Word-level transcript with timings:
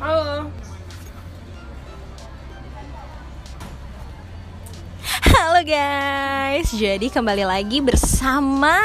Halo. 0.00 0.48
Halo 5.28 5.60
guys, 5.60 6.72
jadi 6.72 7.04
kembali 7.12 7.44
lagi 7.44 7.84
bersama 7.84 8.80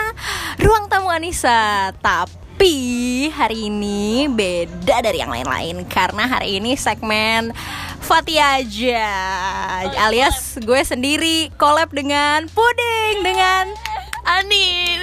Ruang 0.59 0.91
Tamu 0.91 1.07
Anissa. 1.07 1.95
Tapi 2.03 3.31
hari 3.31 3.71
ini 3.71 4.27
beda 4.27 5.07
dari 5.07 5.23
yang 5.23 5.31
lain-lain. 5.31 5.87
Karena 5.87 6.27
hari 6.27 6.59
ini 6.59 6.75
segmen 6.75 7.55
Fatih 8.03 8.43
aja 8.43 9.07
Alias 9.95 10.59
gue 10.59 10.83
sendiri 10.83 11.47
collab 11.55 11.95
dengan 11.95 12.51
Puding 12.51 13.23
Dengan 13.23 13.71
Ani 14.27 14.99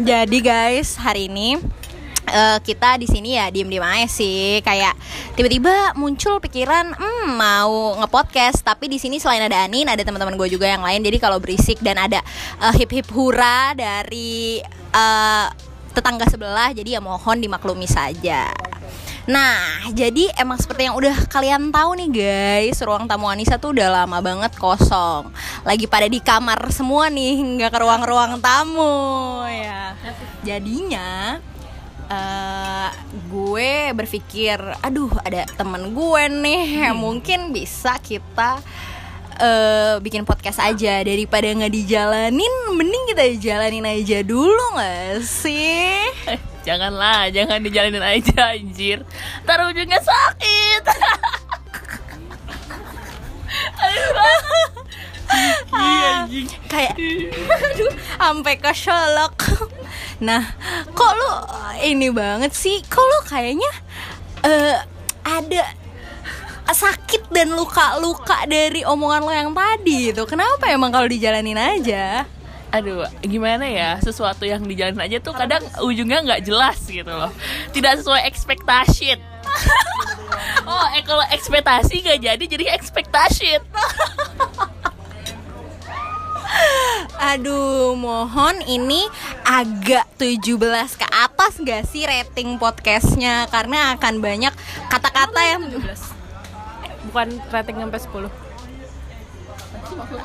Jadi 0.08 0.38
guys, 0.40 0.96
hari 0.96 1.28
ini 1.28 1.60
eh, 2.26 2.58
kita 2.62 2.98
di 2.98 3.06
sini 3.06 3.38
ya 3.38 3.48
diem-diem 3.48 3.82
aja 3.82 4.08
sih 4.10 4.60
kayak 4.62 4.94
tiba-tiba 5.38 5.94
muncul 5.94 6.42
pikiran 6.42 6.92
hmm, 6.92 7.26
mau 7.38 7.96
ngepodcast 8.02 8.66
tapi 8.66 8.90
di 8.90 8.98
sini 8.98 9.22
selain 9.22 9.46
ada 9.46 9.64
Anin 9.64 9.86
ada 9.86 10.02
teman-teman 10.02 10.34
gue 10.34 10.48
juga 10.52 10.66
yang 10.66 10.82
lain 10.82 11.02
jadi 11.02 11.18
kalau 11.22 11.38
berisik 11.38 11.78
dan 11.80 11.96
ada 11.96 12.20
eh, 12.62 12.72
hip-hip 12.76 13.06
hura 13.14 13.72
dari 13.72 14.60
eh, 14.92 15.46
tetangga 15.96 16.28
sebelah 16.28 16.76
jadi 16.76 16.98
ya 16.98 17.00
mohon 17.00 17.40
dimaklumi 17.40 17.88
saja 17.88 18.52
Nah, 19.26 19.90
jadi 19.90 20.30
emang 20.38 20.54
seperti 20.54 20.86
yang 20.86 20.94
udah 20.94 21.26
kalian 21.26 21.74
tahu 21.74 21.98
nih 21.98 22.10
guys, 22.14 22.78
ruang 22.78 23.10
tamu 23.10 23.26
Anissa 23.26 23.58
tuh 23.58 23.74
udah 23.74 23.90
lama 23.90 24.22
banget 24.22 24.54
kosong. 24.54 25.34
Lagi 25.66 25.90
pada 25.90 26.06
di 26.06 26.22
kamar 26.22 26.70
semua 26.70 27.10
nih, 27.10 27.42
nggak 27.42 27.74
ke 27.74 27.78
ruang-ruang 27.82 28.38
tamu 28.38 29.42
ya. 29.50 29.98
Jadinya 30.46 31.42
eh 32.06 32.90
gue 33.26 33.90
berpikir, 33.94 34.58
aduh 34.82 35.10
ada 35.26 35.42
temen 35.58 35.90
gue 35.90 36.22
nih, 36.30 36.64
mungkin 37.04 37.50
bisa 37.50 37.98
kita 37.98 38.62
eh 39.36 40.00
bikin 40.00 40.24
podcast 40.24 40.64
aja 40.64 41.04
daripada 41.04 41.44
nggak 41.44 41.74
dijalanin, 41.74 42.54
mending 42.72 43.04
kita 43.12 43.24
jalanin 43.36 43.84
aja 43.84 44.24
dulu 44.24 44.78
nggak 44.78 45.20
sih? 45.20 46.06
Janganlah, 46.66 47.30
jangan 47.30 47.62
dijalanin 47.62 48.02
aja 48.02 48.58
anjir. 48.58 49.06
Ntar 49.46 49.70
ujungnya 49.70 50.02
sakit. 50.02 50.82
Iya 55.72 56.10
anjing. 56.26 56.46
kayak 56.70 56.94
aduh 57.74 57.92
sampai 58.18 58.54
keselak 58.58 59.34
nah 60.22 60.42
kok 60.94 61.12
lu 61.18 61.30
ini 61.84 62.08
banget 62.14 62.52
sih 62.54 62.80
kok 62.86 63.02
lu 63.02 63.18
kayaknya 63.26 63.72
eh 64.46 64.78
ada 65.26 65.62
sakit 66.66 67.30
dan 67.30 67.54
luka-luka 67.54 68.42
dari 68.50 68.82
omongan 68.82 69.22
lo 69.22 69.32
yang 69.32 69.50
tadi 69.54 70.10
itu 70.10 70.22
kenapa 70.26 70.66
emang 70.70 70.90
kalau 70.90 71.06
dijalanin 71.06 71.58
aja 71.58 72.26
Aduh, 72.74 73.06
gimana 73.24 73.64
ya? 73.64 73.96
Sesuatu 74.02 74.44
yang 74.44 74.60
dijalanin 74.66 75.00
aja 75.00 75.16
tuh 75.22 75.32
kadang 75.32 75.62
ujungnya 75.80 76.20
nggak 76.20 76.44
jelas 76.44 76.76
gitu 76.84 77.08
loh. 77.08 77.32
Tidak 77.72 78.02
sesuai 78.02 78.26
expectation. 78.26 79.16
oh, 80.68 80.86
eh 80.92 81.00
kalau 81.06 81.24
ekspektasi 81.30 82.04
gak 82.04 82.20
jadi 82.20 82.44
jadi 82.44 82.66
expectation. 82.74 83.62
aduh 87.32 87.96
mohon 87.96 88.60
ini 88.64 89.04
agak 89.42 90.06
17 90.20 90.56
ke 91.00 91.06
atas 91.08 91.52
gak 91.60 91.84
sih 91.88 92.04
rating 92.04 92.60
podcastnya 92.60 93.48
karena 93.48 93.96
akan 93.96 94.20
banyak 94.20 94.52
kata-kata 94.92 95.40
yang 95.44 95.62
bukan 97.10 97.28
rating 97.50 97.76
sampai 97.80 98.00
10 98.02 98.46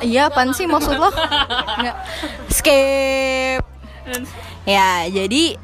Iya, 0.02 0.34
apaan 0.34 0.52
sih 0.58 0.66
maksud 0.66 0.98
lo? 0.98 1.14
Nggak. 1.80 1.98
Skip. 2.50 3.62
Ya, 4.66 5.06
jadi 5.06 5.56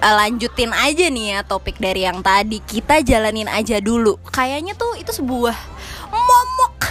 eh, 0.00 0.14
lanjutin 0.16 0.72
aja 0.72 1.06
nih 1.12 1.26
ya 1.36 1.40
topik 1.44 1.76
dari 1.76 2.08
yang 2.08 2.24
tadi. 2.24 2.64
Kita 2.64 3.04
jalanin 3.04 3.46
aja 3.46 3.76
dulu. 3.78 4.16
Kayaknya 4.32 4.72
tuh 4.72 4.96
itu 4.96 5.12
sebuah 5.12 5.52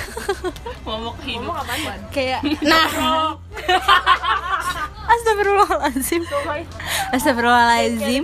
momok. 0.09 0.83
Momok 0.87 1.17
hidup. 1.23 1.53
Kayak 2.13 2.41
nah. 2.65 2.89
Astagfirullahaladzim 5.09 6.21
Astagfirullahaladzim 7.09 8.23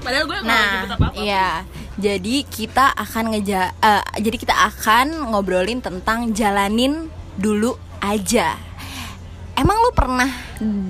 Padahal 0.00 0.24
gue 0.24 0.38
Nah, 0.42 0.88
apa-apa. 0.88 1.16
iya. 1.16 1.62
Jadi 1.94 2.42
kita 2.48 2.90
akan 2.96 3.36
ngeja 3.36 3.70
eh, 3.78 4.04
jadi 4.18 4.36
kita 4.36 4.54
akan 4.74 5.30
ngobrolin 5.30 5.78
tentang 5.78 6.34
jalanin 6.34 7.06
dulu 7.38 7.78
aja. 8.02 8.58
Emang 9.54 9.78
lu 9.78 9.94
pernah 9.94 10.26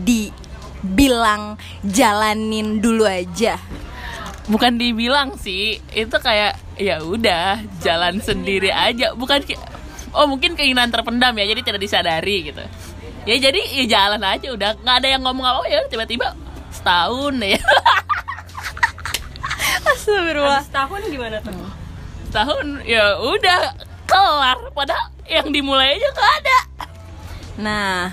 dibilang 0.07 1.61
jalanin 1.85 2.81
dulu 2.81 3.05
aja? 3.05 3.61
bukan 4.45 4.77
dibilang 4.77 5.41
sih 5.41 5.81
itu 5.97 6.17
kayak 6.21 6.61
ya 6.77 7.01
udah 7.01 7.65
jalan 7.81 8.21
sendiri 8.21 8.69
aja 8.69 9.17
bukan 9.17 9.41
oh 10.15 10.27
mungkin 10.31 10.55
keinginan 10.55 10.89
terpendam 10.89 11.35
ya 11.35 11.45
jadi 11.51 11.61
tidak 11.61 11.81
disadari 11.83 12.55
gitu. 12.55 12.63
Ya 13.25 13.37
jadi 13.41 13.61
ya 13.61 13.85
jalan 13.89 14.23
aja 14.23 14.49
udah. 14.55 14.71
Nggak 14.81 14.97
ada 15.03 15.09
yang 15.09 15.23
ngomong 15.27 15.45
apa 15.45 15.67
ya 15.67 15.81
tiba-tiba 15.91 16.33
setahun 16.71 17.35
ya. 17.43 17.59
Astagfirullah. 19.95 20.63
setahun 20.65 21.01
gimana 21.13 21.37
tuh? 21.45 21.53
Setahun 22.31 22.67
ya 22.87 23.21
udah 23.21 23.61
kelar. 24.09 24.59
Padahal 24.73 25.13
yang 25.29 25.49
dimulai 25.51 25.97
aja 25.97 26.09
nggak 26.13 26.33
ada. 26.41 26.59
Nah, 27.55 28.11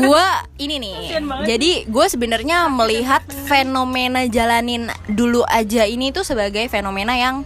gua 0.00 0.42
ini 0.56 0.80
nih. 0.80 1.20
Jadi 1.44 1.70
gue 1.86 2.06
sebenarnya 2.08 2.66
melihat 2.72 3.22
fenomena 3.46 4.24
jalanin 4.26 4.88
dulu 5.06 5.44
aja 5.44 5.84
ini 5.84 6.10
tuh 6.10 6.24
sebagai 6.24 6.66
fenomena 6.72 7.14
yang 7.14 7.44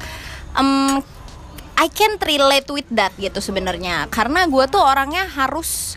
em, 0.54 1.02
I 1.78 1.86
can't 1.86 2.18
relate 2.26 2.66
with 2.74 2.90
that 2.90 3.14
gitu 3.16 3.38
sebenarnya. 3.38 4.10
Karena 4.10 4.50
gue 4.50 4.64
tuh 4.66 4.82
orangnya 4.82 5.30
harus 5.30 5.94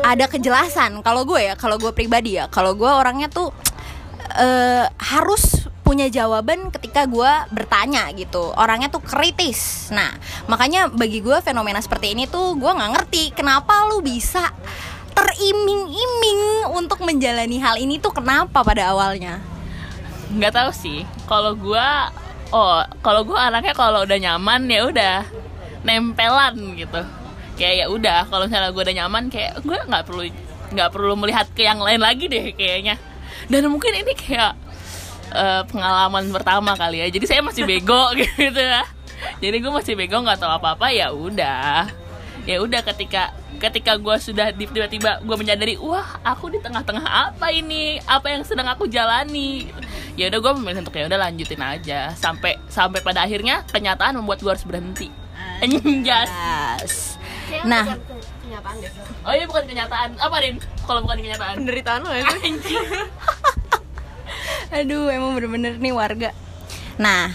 ada 0.00 0.24
kejelasan. 0.24 1.04
Kalau 1.04 1.28
gue 1.28 1.52
ya, 1.52 1.54
kalau 1.60 1.76
gue 1.76 1.92
pribadi 1.92 2.40
ya, 2.40 2.48
kalau 2.48 2.72
gue 2.72 2.88
orangnya 2.88 3.28
tuh 3.28 3.52
eh, 4.36 4.88
harus 4.88 5.68
punya 5.88 6.12
jawaban 6.12 6.68
ketika 6.68 7.08
gue 7.08 7.32
bertanya 7.48 8.12
gitu 8.12 8.52
orangnya 8.60 8.92
tuh 8.92 9.00
kritis 9.00 9.88
nah 9.88 10.12
makanya 10.44 10.92
bagi 10.92 11.24
gue 11.24 11.40
fenomena 11.40 11.80
seperti 11.80 12.12
ini 12.12 12.28
tuh 12.28 12.60
gue 12.60 12.68
nggak 12.68 12.92
ngerti 12.92 13.32
kenapa 13.32 13.88
lu 13.88 14.04
bisa 14.04 14.52
teriming-iming 15.16 16.68
untuk 16.76 17.00
menjalani 17.00 17.56
hal 17.56 17.80
ini 17.80 17.96
tuh 17.96 18.12
kenapa 18.12 18.60
pada 18.60 18.92
awalnya 18.92 19.40
nggak 20.28 20.52
tahu 20.52 20.70
sih 20.76 21.08
kalau 21.24 21.56
gua 21.56 22.12
oh 22.54 22.80
kalau 23.04 23.22
gua 23.24 23.52
anaknya 23.52 23.74
kalau 23.76 24.04
udah 24.04 24.18
nyaman 24.18 24.60
ya 24.68 24.80
udah 24.88 25.16
nempelan 25.84 26.54
gitu. 26.74 27.02
Kayak 27.58 27.74
ya 27.74 27.86
udah 27.90 28.18
kalau 28.30 28.44
misalnya 28.46 28.70
gua 28.70 28.82
udah 28.86 28.96
nyaman 29.04 29.24
kayak 29.32 29.52
gua 29.66 29.78
nggak 29.86 30.04
perlu 30.06 30.22
nggak 30.68 30.90
perlu 30.92 31.14
melihat 31.16 31.46
ke 31.56 31.64
yang 31.64 31.80
lain 31.80 32.00
lagi 32.00 32.28
deh 32.28 32.52
kayaknya. 32.54 32.96
Dan 33.48 33.70
mungkin 33.70 33.92
ini 33.94 34.12
kayak 34.12 34.52
eh, 35.32 35.62
pengalaman 35.68 36.28
pertama 36.32 36.76
kali 36.76 37.04
ya. 37.04 37.08
Jadi 37.08 37.24
saya 37.24 37.40
masih 37.40 37.64
bego 37.64 38.12
gitu 38.20 38.60
ya. 38.60 38.84
Jadi 39.42 39.56
gue 39.58 39.72
masih 39.72 39.98
bego 39.98 40.22
nggak 40.22 40.38
tahu 40.38 40.52
apa 40.62 40.78
apa 40.78 40.86
ya 40.94 41.10
udah 41.10 41.90
ya 42.48 42.64
udah 42.64 42.80
ketika 42.80 43.36
ketika 43.60 44.00
gue 44.00 44.16
sudah 44.16 44.56
tiba-tiba 44.56 45.20
gue 45.20 45.36
menyadari 45.36 45.76
wah 45.76 46.16
aku 46.24 46.48
di 46.48 46.64
tengah-tengah 46.64 47.04
apa 47.04 47.52
ini? 47.52 48.00
Apa 48.08 48.32
yang 48.32 48.42
sedang 48.48 48.72
aku 48.72 48.88
jalani? 48.88 49.68
Ya 50.16 50.32
udah 50.32 50.40
gue 50.40 50.52
memilih 50.56 50.80
untuk 50.88 50.96
ya 50.96 51.04
udah 51.04 51.20
lanjutin 51.28 51.60
aja. 51.60 52.16
Sampai 52.16 52.56
sampai 52.72 53.04
pada 53.04 53.28
akhirnya 53.28 53.68
kenyataan 53.68 54.16
membuat 54.16 54.40
gue 54.40 54.48
harus 54.48 54.64
berhenti. 54.64 55.12
Anjas. 55.60 56.32
Yes. 56.32 56.94
nah. 57.68 57.84
oh 59.28 59.34
iya 59.36 59.44
bukan 59.44 59.68
kenyataan. 59.68 60.16
Apa 60.16 60.40
Rin? 60.40 60.56
Kalau 60.88 61.04
bukan 61.04 61.20
kenyataan. 61.20 61.54
Penderitaan 61.60 62.00
lo 62.08 62.16
ya 62.16 62.24
aduh 64.68 65.08
emang 65.08 65.36
bener-bener 65.36 65.76
nih 65.76 65.92
warga. 65.92 66.30
Nah 66.96 67.28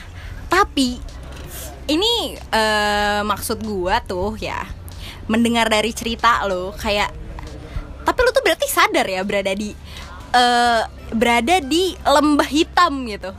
tapi 0.50 0.98
ini 1.86 2.38
eh, 2.38 3.22
maksud 3.26 3.62
gua 3.62 4.02
tuh 4.06 4.38
ya 4.38 4.83
mendengar 5.28 5.72
dari 5.72 5.96
cerita 5.96 6.44
lo 6.44 6.76
kayak 6.76 7.24
tapi 8.04 8.20
lu 8.20 8.32
tuh 8.36 8.44
berarti 8.44 8.68
sadar 8.68 9.08
ya 9.08 9.24
berada 9.24 9.52
di 9.56 9.72
eh, 10.36 10.82
berada 11.16 11.56
di 11.64 11.96
lembah 12.04 12.50
hitam 12.50 13.08
gitu. 13.08 13.32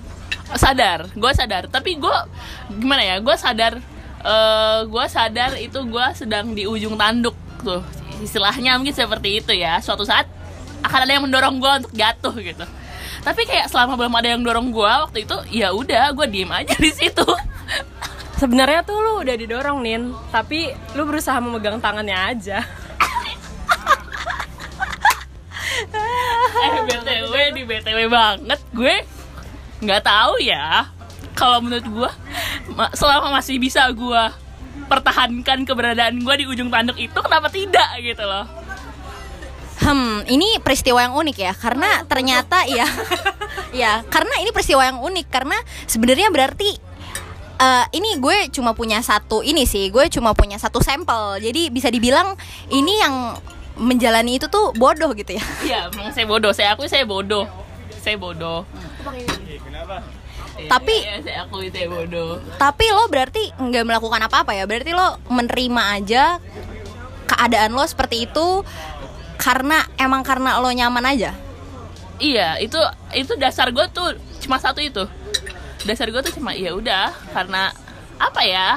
Sadar 0.56 1.12
gue 1.12 1.32
sadar. 1.36 1.68
Tapi 1.68 2.00
gue 2.00 2.16
gimana 2.80 3.02
ya 3.04 3.16
gue 3.20 3.36
sadar 3.36 3.76
eh 4.24 4.80
gue 4.88 5.04
sadar 5.12 5.60
itu 5.60 5.78
gue 5.84 6.06
sedang 6.16 6.56
di 6.56 6.64
ujung 6.64 6.96
tanduk 6.96 7.36
tuh. 7.60 7.84
Istilahnya 8.24 8.80
mungkin 8.80 8.96
seperti 8.96 9.44
itu 9.44 9.52
ya. 9.52 9.76
Suatu 9.84 10.08
saat 10.08 10.24
akan 10.80 11.00
ada 11.04 11.12
yang 11.12 11.24
mendorong 11.28 11.60
gue 11.60 11.72
untuk 11.84 11.92
jatuh 11.92 12.34
gitu. 12.40 12.64
Tapi 13.24 13.42
kayak 13.48 13.68
selama 13.68 14.00
belum 14.00 14.14
ada 14.16 14.28
yang 14.32 14.40
dorong 14.44 14.68
gue 14.72 14.92
waktu 15.08 15.28
itu 15.28 15.36
ya 15.52 15.72
udah 15.72 16.12
gue 16.12 16.26
diem 16.28 16.48
aja 16.48 16.76
di 16.76 16.92
situ 16.92 17.24
Sebenarnya 18.34 18.82
tuh 18.82 18.98
lu 18.98 19.22
udah 19.22 19.36
didorong 19.38 19.78
Nin, 19.80 20.10
tapi 20.28 20.74
lu 20.98 21.06
berusaha 21.06 21.38
memegang 21.38 21.78
tangannya 21.78 22.18
aja. 22.34 22.58
eh 26.54 26.80
btw 26.86 27.34
di 27.54 27.62
btw 27.62 27.98
banget. 28.10 28.60
Gue 28.74 28.94
nggak 29.80 30.02
tahu 30.02 30.34
ya. 30.42 30.90
Kalau 31.34 31.58
menurut 31.62 31.86
gue 31.86 32.10
ma- 32.74 32.92
selama 32.94 33.34
masih 33.34 33.58
bisa 33.58 33.86
gue 33.90 34.22
pertahankan 34.86 35.64
keberadaan 35.64 36.20
gue 36.20 36.34
di 36.34 36.44
ujung 36.46 36.68
tanduk 36.70 36.98
itu 36.98 37.18
kenapa 37.18 37.48
tidak 37.50 37.88
gitu 38.02 38.22
loh. 38.22 38.46
Hmm, 39.74 40.22
ini 40.30 40.62
peristiwa 40.62 41.02
yang 41.02 41.18
unik 41.18 41.36
ya, 41.36 41.52
karena 41.52 42.06
ternyata 42.06 42.62
ya, 42.64 42.86
ya, 43.82 43.92
karena 44.06 44.38
ini 44.40 44.54
peristiwa 44.54 44.80
yang 44.86 45.02
unik. 45.02 45.26
Karena 45.28 45.58
sebenarnya 45.84 46.30
berarti 46.30 46.78
eh, 47.64 47.84
ini 47.92 48.20
gue 48.20 48.52
cuma 48.52 48.72
punya 48.72 49.00
satu 49.00 49.40
ini 49.40 49.64
sih, 49.64 49.88
gue 49.88 50.04
cuma 50.08 50.36
punya 50.36 50.56
satu 50.56 50.78
sampel, 50.78 51.40
jadi 51.40 51.68
bisa 51.68 51.88
dibilang 51.88 52.36
ini 52.68 53.00
yang 53.00 53.40
menjalani 53.74 54.36
itu 54.36 54.46
tuh 54.46 54.70
bodoh 54.72 55.10
gitu 55.12 55.34
ya. 55.34 55.44
iya 55.66 55.80
memang 55.90 56.12
saya 56.12 56.26
bodoh. 56.26 56.52
Saya 56.52 56.76
akui 56.76 56.86
saya 56.86 57.02
bodoh. 57.04 57.48
Saya 57.96 58.16
bodoh. 58.16 58.62
Tapi- 60.64 61.02
Iya, 61.02 61.16
saya 61.20 61.38
akui 61.42 61.66
saya 61.68 61.90
bodoh. 61.90 62.38
Tapi 62.54 62.86
lo 62.86 63.08
berarti 63.08 63.50
nggak 63.50 63.84
melakukan 63.84 64.22
apa-apa 64.22 64.54
ya, 64.54 64.64
berarti 64.64 64.94
lo 64.94 65.18
menerima 65.26 65.82
aja 65.92 66.38
keadaan 67.26 67.72
lo 67.72 67.82
seperti 67.82 68.28
itu 68.28 68.62
karena 69.34 69.82
emang 69.96 70.22
karena 70.22 70.60
lo 70.60 70.70
nyaman 70.70 71.04
aja. 71.08 71.32
iya 72.14 72.54
itu 72.62 72.78
itu 73.10 73.34
dasar 73.34 73.74
gue 73.74 73.82
tuh 73.90 74.14
cuma 74.38 74.54
satu 74.56 74.78
itu 74.78 75.02
dasar 75.84 76.08
gue 76.08 76.20
tuh 76.20 76.34
cuma 76.34 76.52
ya 76.52 76.72
udah 76.72 77.12
karena 77.30 77.70
apa 78.16 78.40
ya 78.42 78.68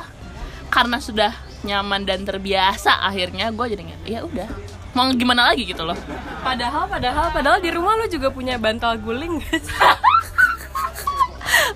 karena 0.68 1.00
sudah 1.00 1.32
nyaman 1.64 2.04
dan 2.04 2.22
terbiasa 2.22 3.02
akhirnya 3.02 3.50
gue 3.50 3.66
jadi 3.68 3.82
nggak- 3.82 4.06
ya 4.06 4.20
udah 4.22 4.48
mau 4.92 5.08
gimana 5.12 5.48
lagi 5.48 5.64
gitu 5.64 5.84
loh 5.84 5.96
Padahal, 6.38 6.88
padahal, 6.88 7.28
padahal 7.30 7.60
di 7.60 7.70
rumah 7.70 7.96
lu 7.96 8.08
juga 8.08 8.30
punya 8.30 8.56
bantal 8.56 8.96
guling. 8.98 9.36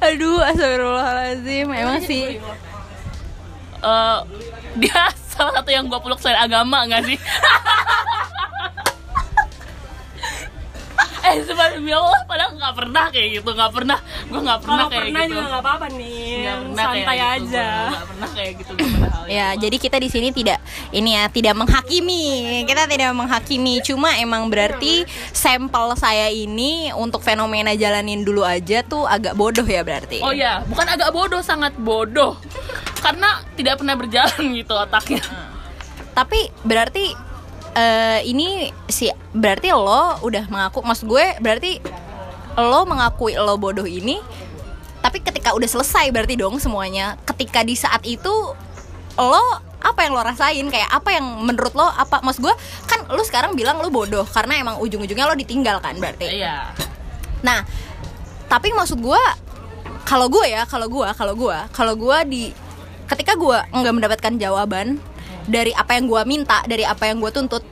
Aduh, 0.02 0.40
astagfirullahaladzim, 0.42 1.68
emang 1.70 2.00
sih. 2.02 2.40
Eh, 3.82 4.20
dia 4.82 5.02
salah 5.28 5.52
satu 5.54 5.70
yang 5.70 5.86
gue 5.86 6.00
peluk 6.00 6.18
selain 6.18 6.40
agama 6.40 6.86
nggak 6.86 7.04
sih 7.04 7.18
eh 11.32 11.44
sumpah 11.48 11.68
demi 11.72 11.92
Allah 11.96 12.22
padahal 12.28 12.52
nggak 12.60 12.74
pernah 12.76 13.06
kayak 13.08 13.30
gitu 13.40 13.50
nggak 13.56 13.72
pernah 13.72 14.00
gue 14.28 14.42
nggak 14.44 14.60
pernah 14.60 14.84
Kalau 14.84 14.92
kayak 14.92 15.04
pernah 15.08 15.22
gitu 15.24 15.32
juga 15.32 15.48
nggak 15.48 15.64
apa-apa 15.64 15.86
nih, 15.96 16.28
pernah 16.44 16.84
santai 16.84 17.04
kayak 17.04 17.20
gitu, 17.40 17.48
aja. 17.48 17.68
gua 17.72 17.92
nggak 17.92 18.08
pernah 18.12 18.30
kayak 18.36 18.52
gitu 18.60 18.72
gua 18.76 18.90
padahal 18.92 19.22
Ya, 19.32 19.56
jadi 19.56 19.78
kita 19.80 19.96
di 19.96 20.12
sini 20.12 20.36
tidak 20.36 20.60
ini 20.92 21.16
ya, 21.16 21.32
tidak 21.32 21.56
menghakimi. 21.56 22.68
Kita 22.68 22.84
tidak 22.84 23.16
menghakimi, 23.16 23.80
cuma 23.80 24.12
emang 24.20 24.52
berarti 24.52 25.08
sampel 25.32 25.96
saya 25.96 26.28
ini 26.28 26.92
untuk 26.92 27.24
fenomena 27.24 27.72
jalanin 27.72 28.28
dulu 28.28 28.44
aja 28.44 28.84
tuh 28.84 29.08
agak 29.08 29.40
bodoh 29.40 29.64
ya 29.64 29.88
berarti. 29.88 30.20
Oh 30.20 30.36
ya, 30.36 30.68
bukan 30.68 30.84
agak 30.84 31.16
bodoh, 31.16 31.40
sangat 31.40 31.72
bodoh. 31.80 32.36
Karena 33.00 33.40
tidak 33.56 33.80
pernah 33.80 33.96
berjalan 33.96 34.52
gitu 34.52 34.74
otaknya. 34.76 35.24
Tapi 36.12 36.52
berarti 36.68 37.31
eh, 37.76 38.20
ini 38.28 38.72
si 38.92 39.08
berarti 39.36 39.72
lo 39.72 40.20
udah 40.24 40.48
mengaku 40.52 40.84
maksud 40.84 41.06
gue 41.08 41.26
berarti 41.40 41.80
lo 42.60 42.84
mengakui 42.84 43.36
lo 43.40 43.56
bodoh 43.56 43.88
ini 43.88 44.20
tapi 45.02 45.18
ketika 45.20 45.58
udah 45.58 45.66
selesai 45.66 46.14
berarti 46.14 46.38
dong 46.38 46.62
semuanya. 46.62 47.18
Ketika 47.26 47.66
di 47.66 47.74
saat 47.74 48.06
itu 48.06 48.32
lo 49.18 49.46
apa 49.82 50.00
yang 50.06 50.14
lo 50.14 50.22
rasain? 50.22 50.66
Kayak 50.70 50.94
apa 50.94 51.10
yang 51.10 51.26
menurut 51.42 51.74
lo 51.74 51.90
apa 51.90 52.22
maksud 52.22 52.46
gue 52.46 52.56
kan 52.86 53.10
lo 53.10 53.20
sekarang 53.26 53.58
bilang 53.58 53.82
lo 53.82 53.90
bodoh 53.90 54.24
karena 54.30 54.62
emang 54.62 54.78
ujung-ujungnya 54.78 55.26
lo 55.26 55.36
ditinggal 55.36 55.82
kan 55.82 55.98
berarti. 55.98 56.38
Iya. 56.38 56.70
Nah, 57.42 57.66
tapi 58.46 58.70
maksud 58.78 59.02
gue 59.02 59.22
kalau 60.06 60.30
gue 60.30 60.46
ya, 60.46 60.70
kalau 60.70 60.86
gue, 60.86 61.08
kalau 61.18 61.34
gue, 61.34 61.58
kalau 61.74 61.94
gue 61.98 62.18
di 62.30 62.44
ketika 63.10 63.36
gue 63.36 63.58
nggak 63.74 63.96
mendapatkan 63.98 64.34
jawaban 64.38 65.02
dari 65.48 65.72
apa 65.74 65.98
yang 65.98 66.06
gue 66.06 66.22
minta, 66.28 66.62
dari 66.66 66.86
apa 66.86 67.10
yang 67.10 67.22
gue 67.22 67.32
tuntut, 67.34 67.64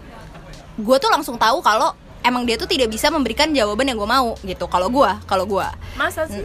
gue 0.80 0.98
tuh 0.98 1.12
langsung 1.12 1.36
tahu 1.38 1.62
kalau 1.62 1.94
emang 2.25 2.45
dia 2.45 2.57
tuh 2.57 2.69
tidak 2.69 2.89
bisa 2.89 3.10
memberikan 3.13 3.51
jawaban 3.54 3.89
yang 3.89 3.98
gue 4.00 4.10
mau 4.10 4.38
gitu. 4.42 4.66
Kalau 4.69 4.88
gue, 4.89 5.12
kalau 5.30 5.45
gue. 5.45 5.68
Masa 5.98 6.25
sih? 6.25 6.42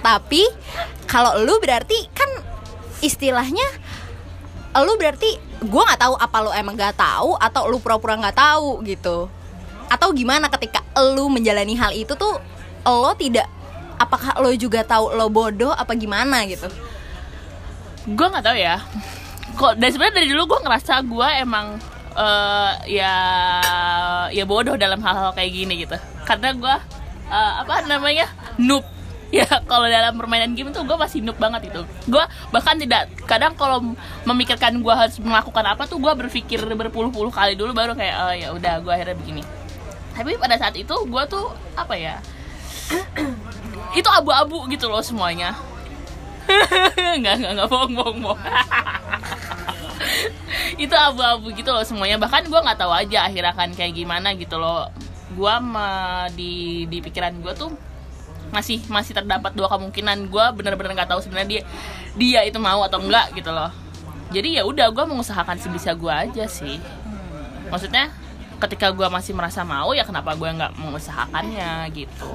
Tapi 0.00 0.42
kalau 1.04 1.36
lu 1.42 1.60
berarti 1.60 2.08
kan 2.12 2.28
istilahnya 3.00 3.64
lu 4.80 4.94
berarti 4.94 5.40
gue 5.60 5.82
nggak 5.82 6.00
tahu 6.00 6.14
apa 6.14 6.36
lu 6.46 6.50
emang 6.54 6.78
nggak 6.78 6.94
tahu 6.94 7.34
atau 7.34 7.62
lu 7.66 7.82
pura-pura 7.82 8.14
nggak 8.14 8.38
tahu 8.38 8.86
gitu 8.86 9.26
atau 9.90 10.08
gimana 10.14 10.46
ketika 10.46 10.78
lu 11.10 11.26
menjalani 11.26 11.74
hal 11.74 11.90
itu 11.90 12.14
tuh 12.14 12.38
lo 12.86 13.10
tidak 13.18 13.50
apakah 13.98 14.38
lo 14.38 14.54
juga 14.54 14.86
tahu 14.86 15.10
lo 15.10 15.26
bodoh 15.26 15.74
apa 15.74 15.90
gimana 15.98 16.46
gitu 16.46 16.70
Gue 18.08 18.26
nggak 18.32 18.44
tahu 18.44 18.56
ya. 18.56 18.80
Kok 19.60 19.76
dari 19.76 19.92
sebenarnya 19.92 20.16
dari 20.16 20.28
dulu 20.32 20.56
gue 20.56 20.60
ngerasa 20.64 21.04
gue 21.04 21.28
emang 21.44 21.76
eh, 22.16 22.72
ya 22.96 23.14
ya 24.32 24.44
bodoh 24.48 24.80
dalam 24.80 25.04
hal-hal 25.04 25.36
kayak 25.36 25.52
gini 25.52 25.84
gitu. 25.84 26.00
Karena 26.24 26.56
gue 26.56 26.74
eh, 27.28 27.52
apa 27.60 27.84
namanya 27.84 28.24
noob. 28.56 28.84
Ya 29.30 29.46
kalau 29.46 29.86
dalam 29.86 30.18
permainan 30.18 30.58
game 30.58 30.74
tuh 30.74 30.82
gue 30.82 30.98
masih 30.98 31.22
noob 31.22 31.38
banget 31.38 31.70
itu. 31.70 31.86
Gue 32.10 32.18
bahkan 32.50 32.74
tidak 32.74 33.06
kadang 33.30 33.54
kalau 33.54 33.94
memikirkan 34.26 34.82
gue 34.82 34.90
harus 34.90 35.22
melakukan 35.22 35.70
apa 35.70 35.86
tuh 35.86 36.02
gue 36.02 36.10
berpikir 36.18 36.58
berpuluh-puluh 36.66 37.30
kali 37.30 37.54
dulu 37.54 37.70
baru 37.70 37.94
kayak 37.94 38.16
oh 38.26 38.34
ya 38.34 38.48
udah 38.50 38.82
gue 38.82 38.90
akhirnya 38.90 39.14
begini. 39.14 39.46
Tapi 40.18 40.34
pada 40.34 40.58
saat 40.58 40.74
itu 40.74 40.90
gue 40.90 41.22
tuh 41.30 41.46
apa 41.78 41.94
ya? 41.94 42.18
itu 44.02 44.08
abu-abu 44.10 44.66
gitu 44.66 44.90
loh 44.90 44.98
semuanya. 44.98 45.54
nggak 47.22 47.34
nggak 47.38 47.52
nggak 47.54 47.68
bohong 47.70 47.94
bohong 47.94 48.18
bohong 48.18 48.40
itu 50.76 50.94
abu-abu 50.94 51.50
gitu 51.56 51.70
loh 51.72 51.82
semuanya. 51.82 52.20
Bahkan 52.20 52.46
gue 52.46 52.60
nggak 52.60 52.78
tahu 52.78 52.92
aja 52.92 53.26
akhir 53.26 53.56
akan 53.56 53.74
kayak 53.74 53.96
gimana 53.96 54.36
gitu 54.36 54.60
loh. 54.60 54.86
Gue 55.34 55.54
di 56.36 56.84
di 56.86 56.98
pikiran 57.00 57.40
gue 57.40 57.54
tuh 57.56 57.72
masih 58.50 58.82
masih 58.90 59.14
terdapat 59.14 59.54
dua 59.54 59.70
kemungkinan. 59.70 60.28
Gue 60.28 60.44
bener-bener 60.54 60.94
nggak 60.94 61.10
tahu 61.10 61.24
sebenarnya 61.24 61.48
dia 61.48 61.62
dia 62.18 62.40
itu 62.44 62.58
mau 62.58 62.82
atau 62.84 63.00
enggak 63.00 63.32
gitu 63.34 63.50
loh. 63.50 63.72
Jadi 64.30 64.58
ya 64.58 64.62
udah 64.62 64.94
gue 64.94 65.04
mengusahakan 65.06 65.58
sebisa 65.58 65.96
gue 65.96 66.12
aja 66.12 66.44
sih. 66.46 66.78
Maksudnya 67.70 68.10
ketika 68.60 68.92
gue 68.92 69.08
masih 69.08 69.32
merasa 69.32 69.64
mau 69.64 69.90
ya 69.96 70.04
kenapa 70.04 70.36
gue 70.36 70.50
nggak 70.50 70.76
mengusahakannya 70.76 71.88
gitu. 71.96 72.30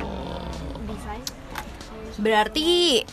Berarti 2.15 3.03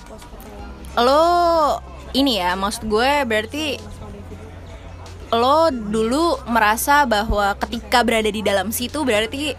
lo 0.96 1.78
ini 2.14 2.38
ya 2.38 2.54
maksud 2.54 2.86
gue 2.86 3.24
berarti 3.24 3.76
lo 5.32 5.72
dulu 5.72 6.36
merasa 6.44 7.08
bahwa 7.08 7.56
ketika 7.56 8.04
berada 8.04 8.28
di 8.28 8.44
dalam 8.44 8.68
situ 8.68 9.00
berarti 9.00 9.56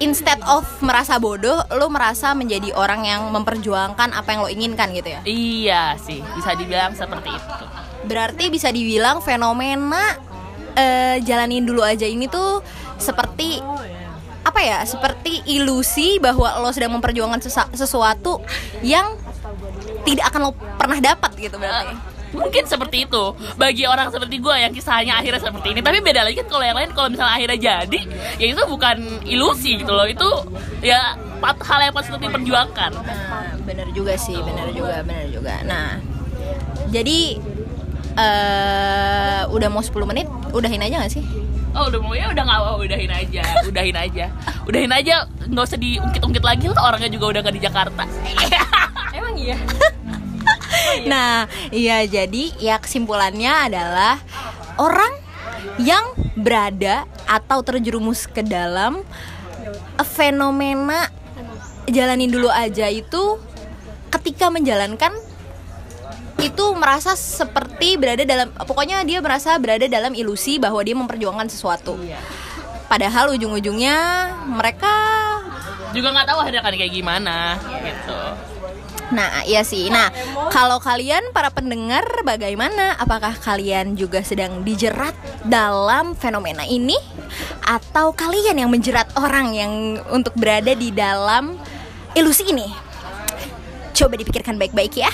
instead 0.00 0.40
of 0.48 0.64
merasa 0.80 1.20
bodoh 1.20 1.60
lo 1.76 1.92
merasa 1.92 2.32
menjadi 2.32 2.72
orang 2.72 3.04
yang 3.04 3.28
memperjuangkan 3.28 4.16
apa 4.16 4.28
yang 4.32 4.40
lo 4.40 4.48
inginkan 4.48 4.88
gitu 4.96 5.08
ya? 5.12 5.20
Iya 5.28 5.82
sih 6.00 6.24
bisa 6.34 6.56
dibilang 6.56 6.96
seperti 6.96 7.28
itu. 7.28 7.64
Berarti 8.08 8.44
bisa 8.48 8.72
dibilang 8.72 9.20
fenomena 9.20 10.16
eh, 10.72 11.20
jalanin 11.20 11.68
dulu 11.68 11.84
aja 11.84 12.08
ini 12.08 12.24
tuh 12.30 12.64
seperti 12.96 13.60
apa 14.48 14.60
ya 14.64 14.80
seperti 14.88 15.44
ilusi 15.44 16.16
bahwa 16.16 16.64
lo 16.64 16.72
sedang 16.72 16.96
memperjuangkan 16.96 17.44
sesuatu 17.76 18.40
yang 18.80 19.12
tidak 20.08 20.32
akan 20.32 20.40
lo 20.48 20.50
pernah 20.80 20.96
dapat 21.04 21.36
gitu 21.36 21.60
berarti 21.60 22.17
mungkin 22.32 22.64
seperti 22.64 23.08
itu. 23.08 23.24
Bagi 23.56 23.84
orang 23.84 24.12
seperti 24.12 24.38
gue 24.38 24.54
yang 24.54 24.72
kisahnya 24.72 25.18
akhirnya 25.18 25.40
seperti 25.40 25.76
ini. 25.76 25.80
Tapi 25.80 25.98
beda 26.00 26.24
lagi 26.24 26.36
kan 26.44 26.48
kalau 26.48 26.64
yang 26.64 26.76
lain 26.76 26.90
kalau 26.92 27.08
misalnya 27.08 27.34
akhirnya 27.34 27.58
jadi 27.58 28.00
ya 28.36 28.46
itu 28.52 28.62
bukan 28.68 28.96
ilusi 29.24 29.80
gitu 29.80 29.92
loh. 29.92 30.06
Itu 30.08 30.28
ya 30.80 31.16
pat- 31.40 31.62
hal 31.64 31.90
yang 31.90 31.94
patut 31.94 32.20
diperjuangkan. 32.20 32.90
Nah, 32.98 33.54
bener 33.62 33.88
juga 33.92 34.14
sih, 34.18 34.36
bener 34.36 34.72
juga, 34.72 35.00
bener 35.04 35.28
juga. 35.30 35.54
Nah, 35.64 36.00
jadi 36.88 37.38
eh 38.18 39.42
udah 39.46 39.68
mau 39.70 39.78
10 39.84 39.94
menit, 40.02 40.26
udahin 40.50 40.82
aja 40.82 41.06
gak 41.06 41.12
sih? 41.14 41.22
oh 41.76 41.86
udah 41.86 42.00
mau 42.02 42.14
ya? 42.16 42.26
Udah 42.32 42.42
nggak 42.42 42.60
mau 42.64 42.76
udahin 42.80 43.12
aja 43.12 43.42
udahin 43.68 43.94
aja. 43.94 44.26
Udahin 44.66 44.90
aja 44.90 45.14
nggak 45.46 45.64
usah 45.64 45.78
diungkit-ungkit 45.78 46.42
lagi 46.42 46.66
tuh 46.66 46.80
orangnya 46.82 47.06
juga 47.12 47.38
udah 47.38 47.40
gak 47.46 47.54
di 47.54 47.62
Jakarta. 47.62 48.02
Emang 49.14 49.34
iya? 49.38 49.54
Nah, 51.10 51.46
iya 51.70 52.04
jadi 52.04 52.54
ya 52.58 52.76
kesimpulannya 52.80 53.70
adalah 53.70 54.20
orang 54.80 55.12
yang 55.82 56.04
berada 56.38 57.06
atau 57.26 57.62
terjerumus 57.62 58.26
ke 58.30 58.42
dalam 58.46 59.02
fenomena 60.14 61.10
jalanin 61.90 62.30
dulu 62.30 62.46
aja 62.50 62.86
itu 62.90 63.38
ketika 64.08 64.48
menjalankan 64.48 65.10
itu 66.38 66.64
merasa 66.78 67.18
seperti 67.18 67.98
berada 67.98 68.22
dalam 68.22 68.54
pokoknya 68.54 69.02
dia 69.02 69.18
merasa 69.18 69.58
berada 69.58 69.90
dalam 69.90 70.14
ilusi 70.14 70.62
bahwa 70.62 70.78
dia 70.86 70.94
memperjuangkan 70.94 71.50
sesuatu. 71.50 71.98
Padahal 72.86 73.34
ujung-ujungnya 73.34 74.30
mereka 74.46 74.94
juga 75.92 76.14
nggak 76.14 76.26
tahu 76.28 76.38
hasilnya 76.40 76.62
kayak 76.62 76.94
gimana 76.94 77.56
gitu 77.84 78.20
Nah, 79.08 79.40
iya 79.48 79.64
sih. 79.64 79.88
Nah, 79.88 80.12
kalau 80.52 80.76
kalian 80.80 81.32
para 81.32 81.48
pendengar 81.48 82.04
bagaimana? 82.28 82.92
Apakah 83.00 83.32
kalian 83.40 83.96
juga 83.96 84.20
sedang 84.20 84.60
dijerat 84.64 85.16
dalam 85.48 86.12
fenomena 86.12 86.68
ini 86.68 86.96
atau 87.64 88.12
kalian 88.12 88.60
yang 88.60 88.70
menjerat 88.72 89.08
orang 89.16 89.56
yang 89.56 89.72
untuk 90.12 90.36
berada 90.36 90.76
di 90.76 90.92
dalam 90.92 91.56
ilusi 92.12 92.52
ini? 92.52 92.68
Coba 93.96 94.14
dipikirkan 94.20 94.60
baik-baik 94.60 95.00
ya. 95.00 95.10